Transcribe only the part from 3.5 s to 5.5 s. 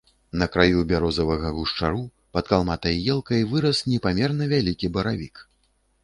вырас непамерна вялікі баравік.